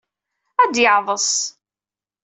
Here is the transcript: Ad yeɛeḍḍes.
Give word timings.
Ad 0.61 0.73
yeɛeḍḍes. 0.79 1.31